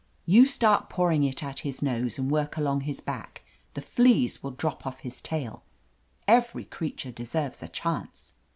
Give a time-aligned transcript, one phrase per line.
[0.25, 3.43] You start pouring it at his nose and work along his back.
[3.75, 5.61] The fleas will drop off his tail.
[6.27, 8.33] Every creature deserves a chance."